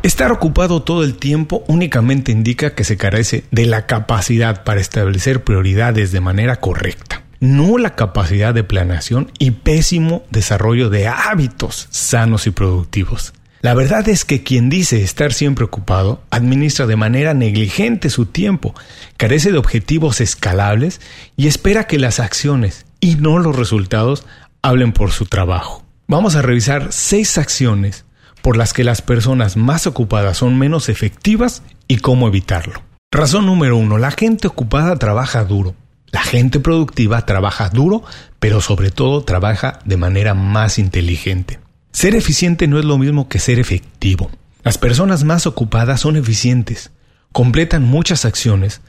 Estar 0.02 0.33
ocupado 0.33 0.83
todo 0.83 1.04
el 1.04 1.16
tiempo 1.16 1.62
únicamente 1.69 2.33
indica 2.33 2.75
que 2.75 2.85
se 2.85 2.97
carece 2.97 3.45
de 3.50 3.66
la 3.66 3.85
capacidad 3.87 4.64
para 4.64 4.80
establecer 4.80 5.45
prioridades 5.45 6.11
de 6.11 6.23
manera 6.23 6.57
correcta, 6.57 7.23
no 7.38 7.76
la 7.76 7.97
capacidad 7.97 8.54
de 8.54 8.64
planeación 8.64 9.30
y 9.38 9.50
pésimo 9.50 10.25
desarrollo 10.30 10.88
de 10.88 11.07
hábitos 11.07 11.87
sanos 11.90 12.47
y 12.47 12.50
productivos. 12.50 13.35
La 13.61 13.75
verdad 13.75 14.09
es 14.09 14.25
que 14.25 14.42
quien 14.42 14.71
dice 14.71 15.02
estar 15.02 15.35
siempre 15.35 15.66
ocupado 15.66 16.23
administra 16.30 16.87
de 16.87 16.97
manera 16.97 17.35
negligente 17.35 18.09
su 18.09 18.25
tiempo, 18.25 18.75
carece 19.19 19.52
de 19.52 19.59
objetivos 19.59 20.23
escalables 20.23 21.02
y 21.37 21.47
espera 21.47 21.87
que 21.87 21.99
las 21.99 22.21
acciones 22.21 22.87
y 23.00 23.16
no 23.16 23.38
los 23.38 23.54
resultados 23.54 24.25
hablen 24.62 24.92
por 24.92 25.11
su 25.11 25.26
trabajo. 25.26 25.85
Vamos 26.07 26.37
a 26.37 26.42
revisar 26.42 26.88
seis 26.90 27.37
acciones 27.37 28.07
por 28.42 28.56
las 28.56 28.73
que 28.73 28.85
las 28.85 29.02
personas 29.02 29.56
más 29.56 29.87
ocupadas 29.87 30.38
son 30.38 30.59
menos 30.59 30.88
efectivas 30.88 31.62
y 31.88 31.99
cómo 31.99 32.28
evitarlo. 32.28 32.82
Razón 33.12 33.47
número 33.47 33.76
uno, 33.76 33.99
la 33.99 34.11
gente 34.11 34.47
ocupada 34.47 34.97
trabaja 34.97 35.44
duro. 35.44 35.75
La 36.12 36.23
gente 36.23 36.61
productiva 36.61 37.25
trabaja 37.26 37.68
duro, 37.68 38.02
pero 38.38 38.61
sobre 38.61 38.90
todo 38.90 39.23
trabaja 39.23 39.80
de 39.85 39.97
manera 39.97 40.35
más 40.35 40.78
inteligente. 40.78 41.61
Ser 41.92 42.14
eficiente 42.14 42.66
no 42.66 42.78
es 42.78 42.85
lo 42.85 42.99
mismo 42.99 43.28
que 43.28 43.38
ser 43.38 43.59
efectivo. 43.59 44.30
Las 44.62 44.78
personas 44.78 45.25
más 45.25 45.47
ocupadas 45.47 46.00
son 46.00 46.16
eficientes, 46.16 46.90
completan 47.32 47.82
muchas 47.82 48.25
acciones, 48.25 48.80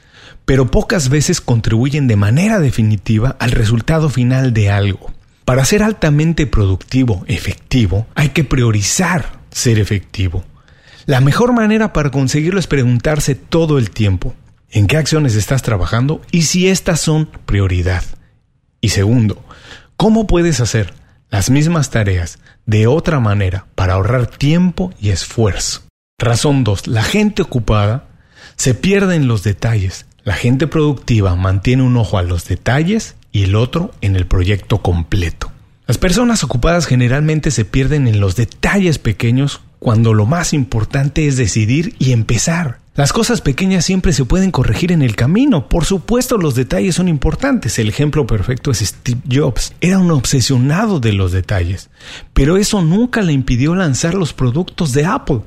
pero 0.44 0.70
pocas 0.70 1.08
veces 1.08 1.40
contribuyen 1.40 2.06
de 2.08 2.16
manera 2.16 2.58
definitiva 2.58 3.36
al 3.38 3.52
resultado 3.52 4.08
final 4.08 4.52
de 4.52 4.70
algo. 4.70 5.12
Para 5.44 5.64
ser 5.64 5.82
altamente 5.82 6.46
productivo, 6.46 7.24
efectivo, 7.26 8.06
hay 8.14 8.30
que 8.30 8.44
priorizar 8.44 9.41
ser 9.52 9.78
efectivo. 9.78 10.44
La 11.06 11.20
mejor 11.20 11.52
manera 11.52 11.92
para 11.92 12.10
conseguirlo 12.10 12.60
es 12.60 12.66
preguntarse 12.66 13.34
todo 13.34 13.78
el 13.78 13.90
tiempo 13.90 14.34
en 14.70 14.86
qué 14.86 14.96
acciones 14.96 15.34
estás 15.34 15.62
trabajando 15.62 16.22
y 16.30 16.42
si 16.42 16.68
estas 16.68 17.00
son 17.00 17.26
prioridad. 17.46 18.02
Y 18.80 18.88
segundo, 18.90 19.44
¿cómo 19.96 20.26
puedes 20.26 20.60
hacer 20.60 20.94
las 21.30 21.50
mismas 21.50 21.90
tareas 21.90 22.38
de 22.66 22.86
otra 22.86 23.20
manera 23.20 23.66
para 23.74 23.94
ahorrar 23.94 24.26
tiempo 24.26 24.92
y 25.00 25.10
esfuerzo? 25.10 25.82
Razón 26.18 26.64
2. 26.64 26.86
La 26.86 27.02
gente 27.02 27.42
ocupada 27.42 28.08
se 28.56 28.74
pierde 28.74 29.16
en 29.16 29.28
los 29.28 29.42
detalles. 29.42 30.06
La 30.24 30.34
gente 30.34 30.66
productiva 30.66 31.36
mantiene 31.36 31.82
un 31.82 31.96
ojo 31.96 32.16
a 32.16 32.22
los 32.22 32.46
detalles 32.46 33.16
y 33.32 33.44
el 33.44 33.56
otro 33.56 33.92
en 34.00 34.16
el 34.16 34.26
proyecto 34.26 34.82
completo. 34.82 35.51
Las 35.92 35.98
personas 35.98 36.42
ocupadas 36.42 36.86
generalmente 36.86 37.50
se 37.50 37.66
pierden 37.66 38.08
en 38.08 38.18
los 38.18 38.34
detalles 38.34 38.98
pequeños 38.98 39.60
cuando 39.78 40.14
lo 40.14 40.24
más 40.24 40.54
importante 40.54 41.26
es 41.26 41.36
decidir 41.36 41.94
y 41.98 42.12
empezar. 42.12 42.78
Las 42.94 43.12
cosas 43.12 43.42
pequeñas 43.42 43.84
siempre 43.84 44.14
se 44.14 44.24
pueden 44.24 44.52
corregir 44.52 44.90
en 44.90 45.02
el 45.02 45.16
camino. 45.16 45.68
Por 45.68 45.84
supuesto, 45.84 46.38
los 46.38 46.54
detalles 46.54 46.94
son 46.94 47.08
importantes. 47.08 47.78
El 47.78 47.90
ejemplo 47.90 48.26
perfecto 48.26 48.70
es 48.70 48.78
Steve 48.78 49.20
Jobs. 49.30 49.74
Era 49.82 49.98
un 49.98 50.10
obsesionado 50.12 50.98
de 50.98 51.12
los 51.12 51.30
detalles. 51.30 51.90
Pero 52.32 52.56
eso 52.56 52.80
nunca 52.80 53.20
le 53.20 53.34
impidió 53.34 53.74
lanzar 53.74 54.14
los 54.14 54.32
productos 54.32 54.94
de 54.94 55.04
Apple 55.04 55.40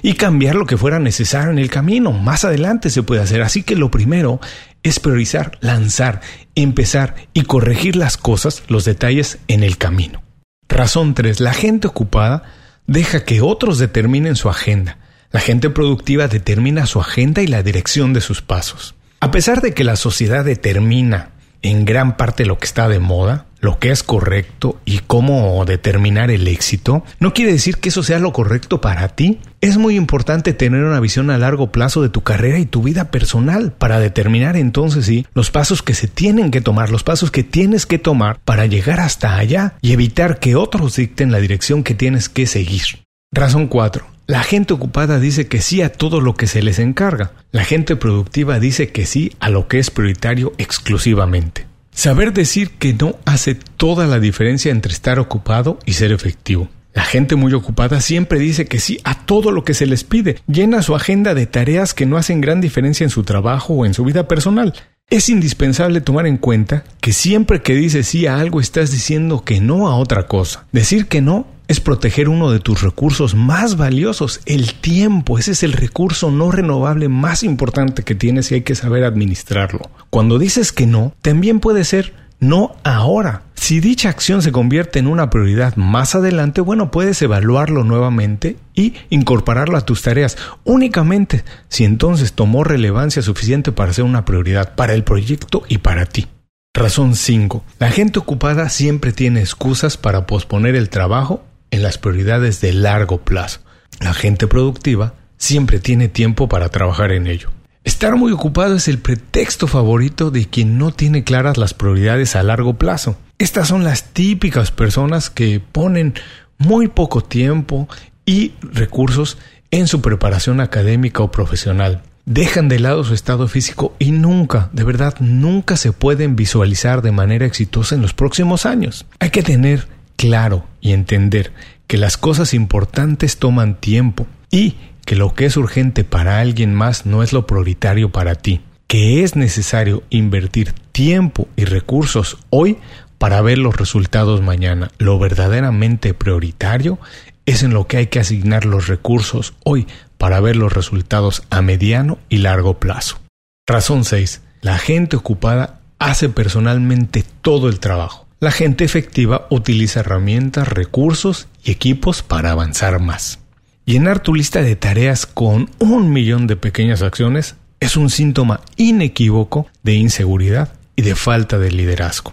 y 0.00 0.14
cambiar 0.14 0.54
lo 0.54 0.64
que 0.64 0.78
fuera 0.78 1.00
necesario 1.00 1.50
en 1.50 1.58
el 1.58 1.68
camino. 1.68 2.12
Más 2.12 2.46
adelante 2.46 2.88
se 2.88 3.02
puede 3.02 3.20
hacer. 3.20 3.42
Así 3.42 3.62
que 3.62 3.76
lo 3.76 3.90
primero 3.90 4.40
es 4.82 5.00
priorizar, 5.00 5.58
lanzar, 5.60 6.20
empezar 6.54 7.14
y 7.32 7.42
corregir 7.42 7.96
las 7.96 8.16
cosas, 8.16 8.62
los 8.68 8.84
detalles 8.84 9.38
en 9.48 9.62
el 9.62 9.78
camino. 9.78 10.22
Razón 10.68 11.14
3. 11.14 11.40
La 11.40 11.52
gente 11.52 11.88
ocupada 11.88 12.42
deja 12.86 13.24
que 13.24 13.40
otros 13.40 13.78
determinen 13.78 14.36
su 14.36 14.48
agenda. 14.48 14.98
La 15.30 15.40
gente 15.40 15.70
productiva 15.70 16.28
determina 16.28 16.86
su 16.86 17.00
agenda 17.00 17.42
y 17.42 17.46
la 17.46 17.62
dirección 17.62 18.12
de 18.12 18.20
sus 18.20 18.42
pasos. 18.42 18.94
A 19.20 19.30
pesar 19.30 19.60
de 19.62 19.72
que 19.72 19.84
la 19.84 19.96
sociedad 19.96 20.44
determina 20.44 21.30
en 21.62 21.84
gran 21.84 22.16
parte 22.16 22.44
lo 22.44 22.58
que 22.58 22.66
está 22.66 22.88
de 22.88 22.98
moda, 22.98 23.46
lo 23.60 23.78
que 23.78 23.90
es 23.90 24.02
correcto 24.02 24.80
y 24.84 24.98
cómo 24.98 25.64
determinar 25.64 26.30
el 26.30 26.48
éxito, 26.48 27.04
no 27.20 27.32
quiere 27.32 27.52
decir 27.52 27.76
que 27.76 27.90
eso 27.90 28.02
sea 28.02 28.18
lo 28.18 28.32
correcto 28.32 28.80
para 28.80 29.08
ti. 29.08 29.40
Es 29.60 29.78
muy 29.78 29.96
importante 29.96 30.52
tener 30.52 30.82
una 30.82 30.98
visión 30.98 31.30
a 31.30 31.38
largo 31.38 31.70
plazo 31.70 32.02
de 32.02 32.08
tu 32.08 32.22
carrera 32.22 32.58
y 32.58 32.66
tu 32.66 32.82
vida 32.82 33.12
personal 33.12 33.72
para 33.72 34.00
determinar 34.00 34.56
entonces 34.56 35.06
sí 35.06 35.26
los 35.34 35.52
pasos 35.52 35.82
que 35.82 35.94
se 35.94 36.08
tienen 36.08 36.50
que 36.50 36.60
tomar, 36.60 36.90
los 36.90 37.04
pasos 37.04 37.30
que 37.30 37.44
tienes 37.44 37.86
que 37.86 37.98
tomar 37.98 38.40
para 38.44 38.66
llegar 38.66 38.98
hasta 38.98 39.36
allá 39.36 39.74
y 39.80 39.92
evitar 39.92 40.40
que 40.40 40.56
otros 40.56 40.96
dicten 40.96 41.30
la 41.30 41.38
dirección 41.38 41.84
que 41.84 41.94
tienes 41.94 42.28
que 42.28 42.46
seguir. 42.46 43.04
Razón 43.32 43.68
4. 43.68 44.11
La 44.26 44.44
gente 44.44 44.72
ocupada 44.72 45.18
dice 45.18 45.48
que 45.48 45.60
sí 45.60 45.82
a 45.82 45.90
todo 45.90 46.20
lo 46.20 46.34
que 46.34 46.46
se 46.46 46.62
les 46.62 46.78
encarga. 46.78 47.32
La 47.50 47.64
gente 47.64 47.96
productiva 47.96 48.60
dice 48.60 48.90
que 48.90 49.04
sí 49.04 49.32
a 49.40 49.50
lo 49.50 49.66
que 49.66 49.78
es 49.78 49.90
prioritario 49.90 50.52
exclusivamente. 50.58 51.66
Saber 51.90 52.32
decir 52.32 52.70
que 52.78 52.94
no 52.94 53.16
hace 53.24 53.54
toda 53.54 54.06
la 54.06 54.20
diferencia 54.20 54.70
entre 54.70 54.92
estar 54.92 55.18
ocupado 55.18 55.78
y 55.84 55.94
ser 55.94 56.12
efectivo. 56.12 56.68
La 56.94 57.04
gente 57.04 57.36
muy 57.36 57.54
ocupada 57.54 58.00
siempre 58.00 58.38
dice 58.38 58.66
que 58.66 58.78
sí 58.78 58.98
a 59.04 59.24
todo 59.24 59.50
lo 59.50 59.64
que 59.64 59.74
se 59.74 59.86
les 59.86 60.04
pide, 60.04 60.38
llena 60.46 60.82
su 60.82 60.94
agenda 60.94 61.34
de 61.34 61.46
tareas 61.46 61.94
que 61.94 62.06
no 62.06 62.18
hacen 62.18 62.40
gran 62.40 62.60
diferencia 62.60 63.04
en 63.04 63.10
su 63.10 63.22
trabajo 63.22 63.74
o 63.74 63.86
en 63.86 63.94
su 63.94 64.04
vida 64.04 64.28
personal. 64.28 64.74
Es 65.08 65.28
indispensable 65.28 66.00
tomar 66.00 66.26
en 66.26 66.38
cuenta 66.38 66.84
que 67.00 67.12
siempre 67.12 67.62
que 67.62 67.74
dices 67.74 68.08
sí 68.08 68.26
a 68.26 68.38
algo 68.38 68.60
estás 68.60 68.90
diciendo 68.90 69.44
que 69.44 69.60
no 69.60 69.88
a 69.88 69.96
otra 69.96 70.26
cosa. 70.26 70.66
Decir 70.72 71.06
que 71.06 71.20
no 71.20 71.46
es 71.68 71.80
proteger 71.80 72.28
uno 72.28 72.50
de 72.50 72.60
tus 72.60 72.82
recursos 72.82 73.34
más 73.34 73.76
valiosos, 73.76 74.40
el 74.46 74.74
tiempo. 74.74 75.38
Ese 75.38 75.52
es 75.52 75.62
el 75.62 75.72
recurso 75.72 76.30
no 76.30 76.50
renovable 76.50 77.08
más 77.08 77.42
importante 77.42 78.02
que 78.02 78.14
tienes 78.14 78.50
y 78.50 78.56
hay 78.56 78.62
que 78.62 78.74
saber 78.74 79.04
administrarlo. 79.04 79.90
Cuando 80.10 80.38
dices 80.38 80.72
que 80.72 80.86
no, 80.86 81.14
también 81.22 81.60
puede 81.60 81.84
ser 81.84 82.21
no 82.42 82.74
ahora. 82.82 83.44
Si 83.54 83.78
dicha 83.78 84.08
acción 84.08 84.42
se 84.42 84.50
convierte 84.50 84.98
en 84.98 85.06
una 85.06 85.30
prioridad 85.30 85.76
más 85.76 86.16
adelante, 86.16 86.60
bueno, 86.60 86.90
puedes 86.90 87.22
evaluarlo 87.22 87.84
nuevamente 87.84 88.56
y 88.74 88.94
incorporarlo 89.08 89.78
a 89.78 89.86
tus 89.86 90.02
tareas, 90.02 90.36
únicamente 90.64 91.44
si 91.68 91.84
entonces 91.84 92.32
tomó 92.32 92.64
relevancia 92.64 93.22
suficiente 93.22 93.70
para 93.70 93.92
ser 93.92 94.04
una 94.04 94.24
prioridad 94.24 94.74
para 94.74 94.92
el 94.92 95.04
proyecto 95.04 95.62
y 95.68 95.78
para 95.78 96.04
ti. 96.04 96.26
Razón 96.74 97.14
5. 97.14 97.64
La 97.78 97.90
gente 97.90 98.18
ocupada 98.18 98.68
siempre 98.68 99.12
tiene 99.12 99.40
excusas 99.40 99.96
para 99.96 100.26
posponer 100.26 100.74
el 100.74 100.88
trabajo 100.88 101.44
en 101.70 101.82
las 101.82 101.96
prioridades 101.96 102.60
de 102.60 102.72
largo 102.72 103.18
plazo. 103.18 103.60
La 104.00 104.14
gente 104.14 104.48
productiva 104.48 105.14
siempre 105.36 105.78
tiene 105.78 106.08
tiempo 106.08 106.48
para 106.48 106.70
trabajar 106.70 107.12
en 107.12 107.28
ello. 107.28 107.50
Estar 107.84 108.14
muy 108.16 108.30
ocupado 108.30 108.76
es 108.76 108.86
el 108.86 108.98
pretexto 108.98 109.66
favorito 109.66 110.30
de 110.30 110.46
quien 110.46 110.78
no 110.78 110.92
tiene 110.92 111.24
claras 111.24 111.56
las 111.56 111.74
prioridades 111.74 112.36
a 112.36 112.42
largo 112.44 112.74
plazo. 112.74 113.16
Estas 113.38 113.68
son 113.68 113.82
las 113.82 114.12
típicas 114.12 114.70
personas 114.70 115.30
que 115.30 115.60
ponen 115.60 116.14
muy 116.58 116.86
poco 116.86 117.22
tiempo 117.22 117.88
y 118.24 118.52
recursos 118.62 119.38
en 119.72 119.88
su 119.88 120.00
preparación 120.00 120.60
académica 120.60 121.24
o 121.24 121.32
profesional. 121.32 122.02
Dejan 122.24 122.68
de 122.68 122.78
lado 122.78 123.02
su 123.02 123.14
estado 123.14 123.48
físico 123.48 123.96
y 123.98 124.12
nunca, 124.12 124.70
de 124.72 124.84
verdad, 124.84 125.16
nunca 125.18 125.76
se 125.76 125.90
pueden 125.90 126.36
visualizar 126.36 127.02
de 127.02 127.10
manera 127.10 127.46
exitosa 127.46 127.96
en 127.96 128.02
los 128.02 128.14
próximos 128.14 128.64
años. 128.64 129.06
Hay 129.18 129.30
que 129.30 129.42
tener 129.42 129.88
claro 130.16 130.64
y 130.80 130.92
entender 130.92 131.52
que 131.88 131.98
las 131.98 132.16
cosas 132.16 132.54
importantes 132.54 133.38
toman 133.38 133.74
tiempo 133.74 134.28
y 134.52 134.76
que 135.04 135.16
lo 135.16 135.34
que 135.34 135.46
es 135.46 135.56
urgente 135.56 136.04
para 136.04 136.40
alguien 136.40 136.74
más 136.74 137.06
no 137.06 137.22
es 137.22 137.32
lo 137.32 137.46
prioritario 137.46 138.10
para 138.10 138.34
ti, 138.34 138.60
que 138.86 139.22
es 139.22 139.36
necesario 139.36 140.02
invertir 140.10 140.72
tiempo 140.92 141.48
y 141.56 141.64
recursos 141.64 142.38
hoy 142.50 142.78
para 143.18 143.40
ver 143.40 143.58
los 143.58 143.76
resultados 143.76 144.42
mañana. 144.42 144.90
Lo 144.98 145.18
verdaderamente 145.18 146.14
prioritario 146.14 146.98
es 147.46 147.62
en 147.62 147.72
lo 147.72 147.86
que 147.86 147.96
hay 147.98 148.06
que 148.06 148.20
asignar 148.20 148.64
los 148.64 148.88
recursos 148.88 149.54
hoy 149.64 149.86
para 150.18 150.40
ver 150.40 150.56
los 150.56 150.72
resultados 150.72 151.42
a 151.50 151.62
mediano 151.62 152.18
y 152.28 152.38
largo 152.38 152.78
plazo. 152.78 153.18
Razón 153.66 154.04
6. 154.04 154.42
La 154.60 154.78
gente 154.78 155.16
ocupada 155.16 155.80
hace 155.98 156.28
personalmente 156.28 157.24
todo 157.42 157.68
el 157.68 157.80
trabajo. 157.80 158.26
La 158.40 158.50
gente 158.50 158.84
efectiva 158.84 159.46
utiliza 159.50 160.00
herramientas, 160.00 160.68
recursos 160.68 161.48
y 161.62 161.70
equipos 161.70 162.22
para 162.22 162.50
avanzar 162.50 163.00
más. 163.00 163.38
Llenar 163.84 164.20
tu 164.20 164.32
lista 164.32 164.62
de 164.62 164.76
tareas 164.76 165.26
con 165.26 165.68
un 165.80 166.12
millón 166.12 166.46
de 166.46 166.54
pequeñas 166.54 167.02
acciones 167.02 167.56
es 167.80 167.96
un 167.96 168.10
síntoma 168.10 168.60
inequívoco 168.76 169.66
de 169.82 169.94
inseguridad 169.94 170.74
y 170.94 171.02
de 171.02 171.16
falta 171.16 171.58
de 171.58 171.72
liderazgo. 171.72 172.32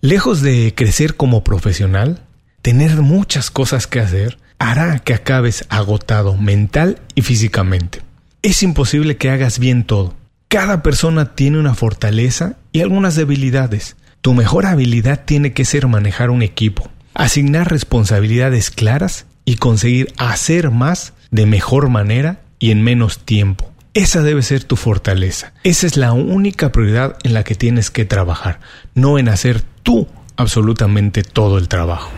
Lejos 0.00 0.42
de 0.42 0.74
crecer 0.76 1.14
como 1.14 1.44
profesional, 1.44 2.24
tener 2.62 2.96
muchas 2.96 3.52
cosas 3.52 3.86
que 3.86 4.00
hacer 4.00 4.38
hará 4.58 4.98
que 4.98 5.14
acabes 5.14 5.66
agotado 5.68 6.36
mental 6.36 7.00
y 7.14 7.22
físicamente. 7.22 8.02
Es 8.42 8.64
imposible 8.64 9.16
que 9.16 9.30
hagas 9.30 9.60
bien 9.60 9.84
todo. 9.84 10.14
Cada 10.48 10.82
persona 10.82 11.36
tiene 11.36 11.60
una 11.60 11.76
fortaleza 11.76 12.56
y 12.72 12.80
algunas 12.80 13.14
debilidades. 13.14 13.94
Tu 14.20 14.34
mejor 14.34 14.66
habilidad 14.66 15.24
tiene 15.24 15.52
que 15.52 15.64
ser 15.64 15.86
manejar 15.86 16.30
un 16.30 16.42
equipo, 16.42 16.90
asignar 17.14 17.70
responsabilidades 17.70 18.72
claras 18.72 19.26
y 19.48 19.56
conseguir 19.56 20.12
hacer 20.18 20.70
más 20.70 21.14
de 21.30 21.46
mejor 21.46 21.88
manera 21.88 22.42
y 22.58 22.70
en 22.70 22.82
menos 22.82 23.20
tiempo. 23.20 23.72
Esa 23.94 24.20
debe 24.20 24.42
ser 24.42 24.64
tu 24.64 24.76
fortaleza. 24.76 25.54
Esa 25.64 25.86
es 25.86 25.96
la 25.96 26.12
única 26.12 26.70
prioridad 26.70 27.16
en 27.22 27.32
la 27.32 27.44
que 27.44 27.54
tienes 27.54 27.90
que 27.90 28.04
trabajar, 28.04 28.60
no 28.94 29.18
en 29.18 29.30
hacer 29.30 29.62
tú 29.82 30.06
absolutamente 30.36 31.22
todo 31.22 31.56
el 31.56 31.66
trabajo. 31.66 32.10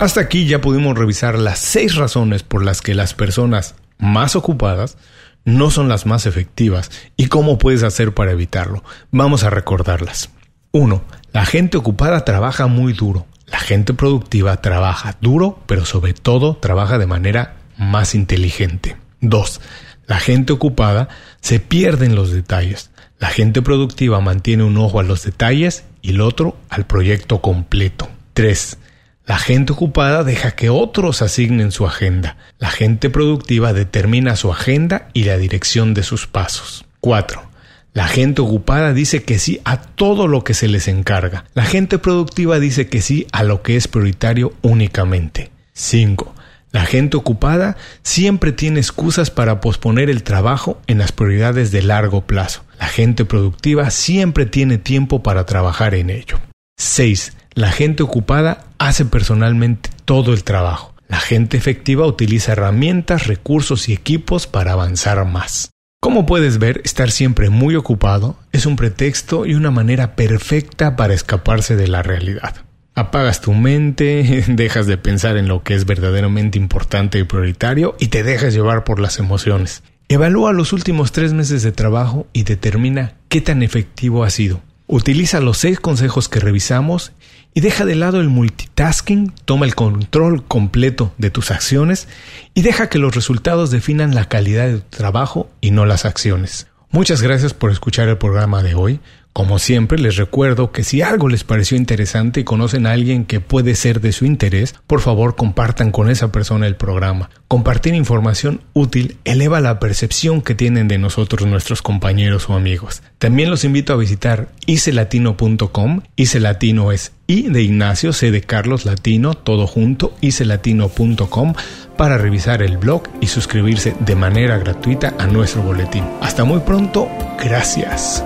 Hasta 0.00 0.20
aquí 0.20 0.46
ya 0.46 0.60
pudimos 0.60 0.98
revisar 0.98 1.38
las 1.38 1.60
seis 1.60 1.94
razones 1.94 2.42
por 2.42 2.64
las 2.64 2.82
que 2.82 2.96
las 2.96 3.14
personas 3.14 3.76
más 3.96 4.34
ocupadas 4.34 4.96
no 5.44 5.70
son 5.70 5.88
las 5.88 6.04
más 6.04 6.26
efectivas 6.26 6.90
y 7.16 7.26
cómo 7.26 7.58
puedes 7.58 7.84
hacer 7.84 8.12
para 8.12 8.32
evitarlo. 8.32 8.82
Vamos 9.12 9.44
a 9.44 9.50
recordarlas. 9.50 10.30
1. 10.72 11.00
La 11.32 11.46
gente 11.46 11.76
ocupada 11.76 12.24
trabaja 12.24 12.66
muy 12.66 12.92
duro. 12.92 13.28
La 13.50 13.58
gente 13.58 13.94
productiva 13.94 14.56
trabaja 14.60 15.16
duro, 15.20 15.58
pero 15.66 15.84
sobre 15.84 16.14
todo 16.14 16.56
trabaja 16.56 16.98
de 16.98 17.06
manera 17.06 17.56
más 17.76 18.14
inteligente. 18.14 18.96
2. 19.20 19.60
La 20.06 20.18
gente 20.18 20.52
ocupada 20.52 21.08
se 21.40 21.60
pierde 21.60 22.06
en 22.06 22.14
los 22.14 22.30
detalles. 22.30 22.90
La 23.18 23.28
gente 23.28 23.62
productiva 23.62 24.20
mantiene 24.20 24.64
un 24.64 24.76
ojo 24.76 25.00
a 25.00 25.02
los 25.02 25.24
detalles 25.24 25.84
y 26.02 26.10
el 26.10 26.20
otro 26.20 26.56
al 26.68 26.86
proyecto 26.86 27.40
completo. 27.40 28.08
3. 28.34 28.78
La 29.26 29.38
gente 29.38 29.72
ocupada 29.72 30.24
deja 30.24 30.52
que 30.52 30.70
otros 30.70 31.22
asignen 31.22 31.70
su 31.70 31.86
agenda. 31.86 32.36
La 32.58 32.70
gente 32.70 33.10
productiva 33.10 33.72
determina 33.72 34.36
su 34.36 34.50
agenda 34.50 35.08
y 35.12 35.24
la 35.24 35.36
dirección 35.36 35.94
de 35.94 36.02
sus 36.02 36.26
pasos. 36.26 36.84
4. 37.00 37.49
La 37.92 38.06
gente 38.06 38.40
ocupada 38.40 38.92
dice 38.92 39.24
que 39.24 39.38
sí 39.38 39.60
a 39.64 39.80
todo 39.80 40.28
lo 40.28 40.44
que 40.44 40.54
se 40.54 40.68
les 40.68 40.86
encarga. 40.86 41.44
La 41.54 41.64
gente 41.64 41.98
productiva 41.98 42.60
dice 42.60 42.88
que 42.88 43.00
sí 43.00 43.26
a 43.32 43.42
lo 43.42 43.62
que 43.62 43.76
es 43.76 43.88
prioritario 43.88 44.52
únicamente. 44.62 45.50
5. 45.72 46.34
La 46.72 46.84
gente 46.84 47.16
ocupada 47.16 47.76
siempre 48.02 48.52
tiene 48.52 48.78
excusas 48.78 49.30
para 49.30 49.60
posponer 49.60 50.08
el 50.08 50.22
trabajo 50.22 50.80
en 50.86 50.98
las 50.98 51.10
prioridades 51.10 51.72
de 51.72 51.82
largo 51.82 52.26
plazo. 52.26 52.64
La 52.78 52.86
gente 52.86 53.24
productiva 53.24 53.90
siempre 53.90 54.46
tiene 54.46 54.78
tiempo 54.78 55.22
para 55.24 55.44
trabajar 55.46 55.94
en 55.94 56.10
ello. 56.10 56.38
6. 56.78 57.32
La 57.54 57.72
gente 57.72 58.04
ocupada 58.04 58.66
hace 58.78 59.04
personalmente 59.04 59.90
todo 60.04 60.32
el 60.32 60.44
trabajo. 60.44 60.94
La 61.08 61.18
gente 61.18 61.56
efectiva 61.56 62.06
utiliza 62.06 62.52
herramientas, 62.52 63.26
recursos 63.26 63.88
y 63.88 63.92
equipos 63.92 64.46
para 64.46 64.72
avanzar 64.72 65.24
más. 65.24 65.70
Como 66.02 66.24
puedes 66.24 66.56
ver, 66.58 66.80
estar 66.84 67.10
siempre 67.10 67.50
muy 67.50 67.76
ocupado 67.76 68.38
es 68.52 68.64
un 68.64 68.76
pretexto 68.76 69.44
y 69.44 69.52
una 69.52 69.70
manera 69.70 70.16
perfecta 70.16 70.96
para 70.96 71.12
escaparse 71.12 71.76
de 71.76 71.88
la 71.88 72.02
realidad. 72.02 72.64
Apagas 72.94 73.42
tu 73.42 73.52
mente, 73.52 74.44
dejas 74.48 74.86
de 74.86 74.96
pensar 74.96 75.36
en 75.36 75.46
lo 75.46 75.62
que 75.62 75.74
es 75.74 75.84
verdaderamente 75.84 76.56
importante 76.56 77.18
y 77.18 77.24
prioritario 77.24 77.96
y 78.00 78.06
te 78.06 78.22
dejas 78.22 78.54
llevar 78.54 78.84
por 78.84 78.98
las 78.98 79.18
emociones. 79.18 79.82
Evalúa 80.08 80.54
los 80.54 80.72
últimos 80.72 81.12
tres 81.12 81.34
meses 81.34 81.62
de 81.62 81.70
trabajo 81.70 82.26
y 82.32 82.44
determina 82.44 83.18
qué 83.28 83.42
tan 83.42 83.62
efectivo 83.62 84.24
ha 84.24 84.30
sido. 84.30 84.62
Utiliza 84.86 85.40
los 85.40 85.58
seis 85.58 85.80
consejos 85.80 86.30
que 86.30 86.40
revisamos 86.40 87.12
y 87.54 87.60
deja 87.60 87.84
de 87.84 87.94
lado 87.94 88.20
el 88.20 88.28
multitasking, 88.28 89.32
toma 89.44 89.66
el 89.66 89.74
control 89.74 90.44
completo 90.44 91.12
de 91.18 91.30
tus 91.30 91.50
acciones 91.50 92.08
y 92.54 92.62
deja 92.62 92.88
que 92.88 92.98
los 92.98 93.14
resultados 93.14 93.70
definan 93.70 94.14
la 94.14 94.26
calidad 94.26 94.66
de 94.66 94.78
tu 94.78 94.96
trabajo 94.96 95.50
y 95.60 95.70
no 95.70 95.86
las 95.86 96.04
acciones. 96.04 96.68
Muchas 96.90 97.22
gracias 97.22 97.54
por 97.54 97.70
escuchar 97.70 98.08
el 98.08 98.18
programa 98.18 98.62
de 98.62 98.74
hoy. 98.74 99.00
Como 99.32 99.60
siempre, 99.60 99.98
les 99.98 100.16
recuerdo 100.16 100.72
que 100.72 100.82
si 100.82 101.02
algo 101.02 101.28
les 101.28 101.44
pareció 101.44 101.76
interesante 101.76 102.40
y 102.40 102.44
conocen 102.44 102.86
a 102.86 102.92
alguien 102.92 103.24
que 103.24 103.40
puede 103.40 103.76
ser 103.76 104.00
de 104.00 104.12
su 104.12 104.26
interés, 104.26 104.74
por 104.86 105.00
favor 105.00 105.36
compartan 105.36 105.92
con 105.92 106.10
esa 106.10 106.32
persona 106.32 106.66
el 106.66 106.74
programa. 106.74 107.30
Compartir 107.46 107.94
información 107.94 108.60
útil 108.72 109.16
eleva 109.24 109.60
la 109.60 109.78
percepción 109.78 110.42
que 110.42 110.54
tienen 110.54 110.88
de 110.88 110.98
nosotros 110.98 111.46
nuestros 111.48 111.80
compañeros 111.80 112.50
o 112.50 112.54
amigos. 112.54 113.02
También 113.18 113.50
los 113.50 113.64
invito 113.64 113.92
a 113.92 113.96
visitar 113.96 114.48
icelatino.com. 114.66 116.02
Icelatino 116.16 116.90
es 116.90 117.12
I 117.26 117.42
de 117.42 117.62
Ignacio, 117.62 118.12
C 118.12 118.32
de 118.32 118.40
Carlos 118.40 118.84
Latino, 118.84 119.34
todo 119.34 119.66
junto, 119.68 120.14
icelatino.com 120.20 121.54
para 121.96 122.18
revisar 122.18 122.62
el 122.62 122.78
blog 122.78 123.04
y 123.20 123.28
suscribirse 123.28 123.94
de 124.00 124.16
manera 124.16 124.58
gratuita 124.58 125.14
a 125.18 125.26
nuestro 125.26 125.62
boletín. 125.62 126.04
Hasta 126.20 126.44
muy 126.44 126.60
pronto, 126.60 127.08
gracias. 127.38 128.24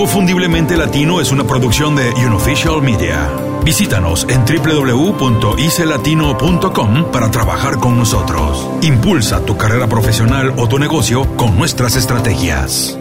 Inconfundiblemente 0.00 0.78
Latino 0.78 1.20
es 1.20 1.30
una 1.30 1.46
producción 1.46 1.94
de 1.94 2.08
Unofficial 2.26 2.80
Media. 2.80 3.28
Visítanos 3.62 4.26
en 4.30 4.46
www.icelatino.com 4.46 7.12
para 7.12 7.30
trabajar 7.30 7.76
con 7.76 7.98
nosotros. 7.98 8.66
Impulsa 8.80 9.44
tu 9.44 9.58
carrera 9.58 9.90
profesional 9.90 10.54
o 10.56 10.66
tu 10.66 10.78
negocio 10.78 11.26
con 11.36 11.58
nuestras 11.58 11.96
estrategias. 11.96 12.98